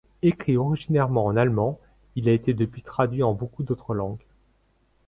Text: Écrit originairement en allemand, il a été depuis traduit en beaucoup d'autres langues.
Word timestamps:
Écrit 0.23 0.57
originairement 0.57 1.25
en 1.27 1.37
allemand, 1.37 1.79
il 2.15 2.27
a 2.27 2.31
été 2.31 2.55
depuis 2.55 2.81
traduit 2.81 3.21
en 3.21 3.35
beaucoup 3.35 3.61
d'autres 3.61 3.93
langues. 3.93 4.25